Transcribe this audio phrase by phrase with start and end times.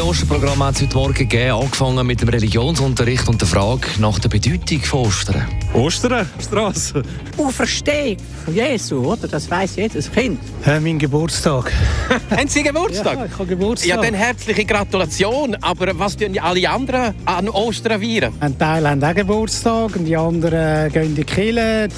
[0.00, 4.18] Volle Osterprogramm hat es heute Morgen gegeben, angefangen mit dem Religionsunterricht und der Frage nach
[4.18, 5.46] der Bedeutung von Ostern.
[5.74, 7.02] Ostern, Straße.
[7.36, 9.28] Auferstehung von Jesu, oder?
[9.28, 10.40] Das weiß jedes Kind.
[10.64, 11.70] Äh, mein Geburtstag.
[12.30, 13.18] Haben Sie Geburtstag?
[13.18, 13.88] Ja, ich habe Geburtstag.
[13.88, 15.54] Ja, dann herzliche Gratulation.
[15.60, 18.32] Aber was tun alle anderen an Ostern feiern?
[18.40, 21.88] Ein Teil haben auch Geburtstag und die anderen gehen in die Kirche.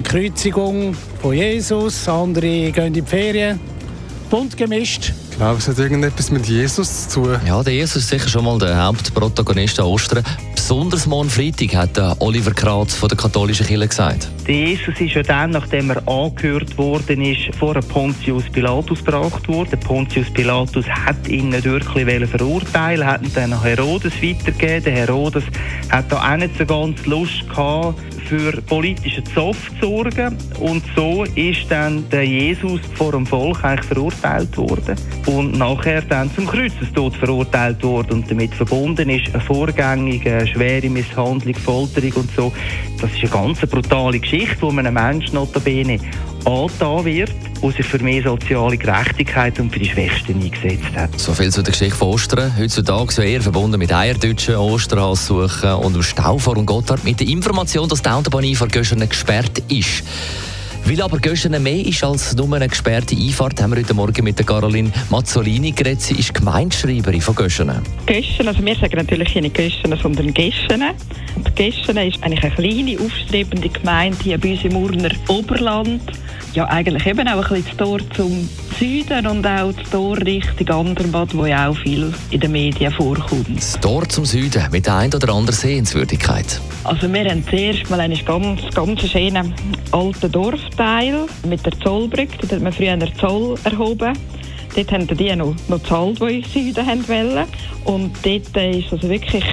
[0.00, 3.60] Die Kreuzigung von Jesus, andere gehen in die Ferien.
[4.32, 5.12] Bunt gemischt.
[5.30, 7.40] Ich glaube, es hat irgendetwas mit Jesus zu tun.
[7.46, 10.24] Ja, der Jesus ist sicher schon mal der Hauptprotagonist an Ostern.
[10.54, 14.28] Besonders morgen Freitag hat der Oliver Kratz von der katholischen Kirche gesagt.
[14.48, 19.78] Der Jesus ist ja dann, nachdem er angehört worden ist, vor Pontius Pilatus gebracht worden.
[19.80, 24.84] Pontius Pilatus hat ihn nicht wirklich verurteilen, hat ihn dann an Herodes weitergegeben.
[24.84, 25.44] Der Herodes
[25.90, 28.00] hat da auch nicht so ganz Lust gehabt,
[28.32, 30.38] für politischen Zoff zu sorgen.
[30.58, 36.34] Und so ist dann der Jesus vor dem Volk eigentlich verurteilt worden und nachher dann
[36.34, 38.12] zum Kreuzestod verurteilt worden.
[38.14, 42.52] Und damit verbunden ist eine vorgängige schwere Misshandlung, Folterung und so.
[43.02, 45.98] Das ist eine ganz brutale Geschichte, wo man einem Menschen notabene
[46.46, 47.30] angetan wird,
[47.62, 51.18] der sich für mehr soziale Gerechtigkeit und für die Schwächsten eingesetzt hat.
[51.18, 52.52] So viel zu der Geschichte von Ostern.
[52.58, 57.28] Heutzutage eher verbunden mit eierdeutschen Osterhas suchen und dem Stau vor und Gotthard mit der
[57.28, 60.02] Information, dass die Autobahneinfahrt gesperrt ist.
[60.84, 64.38] Weil aber Göschenen mehr ist als nur eine gesperrte Einfahrt, haben wir heute Morgen mit
[64.38, 66.02] der Caroline Mazzolini geredet.
[66.02, 67.82] Sie ist Gemeindeschreiberin von Göschenen.
[68.04, 70.82] Göschen, also wir sagen natürlich nicht Göschen, sondern Geschen.
[71.36, 76.02] Und Geschen ist eigentlich eine kleine, aufstrebende Gemeinde hier bei uns im Urner Oberland.
[76.52, 78.48] Ja, eigentlich eben auch ein bisschen das Tor zum
[78.82, 83.56] Süden und auch das Tor Richtung Andermatt, wo ja auch viel in den Medien vorkommt.
[83.56, 86.60] Das Tor zum Süden mit der ein oder anderen Sehenswürdigkeit.
[86.82, 89.54] Also wir haben zuerst mal einen ganz, ganz schönen
[89.92, 92.36] alten Dorfteil mit der Zollbrücke.
[92.40, 94.18] Dort hat man früher einen Zoll erhoben.
[94.74, 97.46] Dort haben die noch, noch gezahlt, die in Süden haben wollen.
[97.84, 99.44] Und dort ist also wirklich,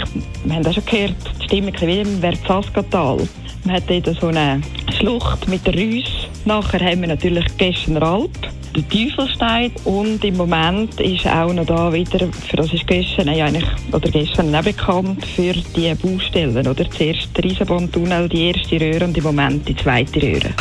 [0.44, 3.20] wir haben auch schon gehört, die Stimmung wie im Verzaskatal.
[3.64, 4.60] Man hat dort so eine
[4.98, 6.10] Schlucht mit der Rüss.
[6.46, 8.32] Nachher haben wir natürlich Gessener Alp,
[8.76, 13.46] der Teufelstein und im Moment ist auch noch da wieder, für das ist Gessen ja
[13.46, 14.10] eigentlich, oder
[14.58, 16.90] auch bekannt für die Baustellen, oder?
[16.90, 20.54] Zuerst der Eisenbahntunnel, die erste Röhre und im Moment die zweite Röhre.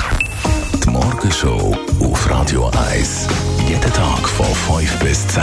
[0.84, 3.28] Die Morgenshow auf Radio 1.
[3.68, 4.47] Jeden Tag von
[4.78, 5.42] 5 bis 10.